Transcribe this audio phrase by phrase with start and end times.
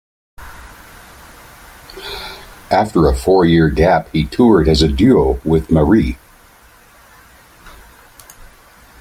[2.71, 6.17] After a four-year gap he toured as a duo with Marie.